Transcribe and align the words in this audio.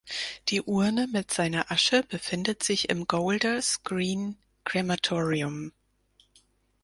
Die 0.47 0.63
Urne 0.63 1.05
mit 1.05 1.29
seiner 1.31 1.71
Asche 1.71 2.01
befindet 2.01 2.63
sich 2.63 2.89
im 2.89 3.05
Golders 3.05 3.83
Green 3.83 4.35
Crematorium. 4.63 5.73